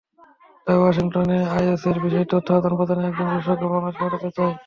তাই 0.65 0.77
ওয়াশিংটন 0.77 1.27
আইএসের 1.55 1.97
বিষয়ে 2.03 2.31
তথ্য 2.31 2.47
আদান-প্রদানে 2.53 3.03
একজন 3.07 3.27
বিশেষজ্ঞ 3.31 3.63
বাংলাদেশে 3.73 4.01
পাঠাতে 4.03 4.29
চায়। 4.37 4.53